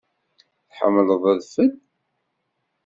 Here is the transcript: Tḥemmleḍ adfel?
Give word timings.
Tḥemmleḍ 0.69 1.23
adfel? 1.31 1.71